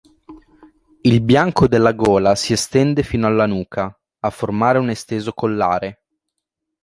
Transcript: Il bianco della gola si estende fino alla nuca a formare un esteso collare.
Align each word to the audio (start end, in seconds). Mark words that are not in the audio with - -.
Il 1.03 1.21
bianco 1.21 1.67
della 1.67 1.91
gola 1.93 2.33
si 2.33 2.53
estende 2.53 3.03
fino 3.03 3.27
alla 3.27 3.45
nuca 3.45 3.95
a 4.21 4.29
formare 4.31 4.79
un 4.79 4.89
esteso 4.89 5.31
collare. 5.31 6.01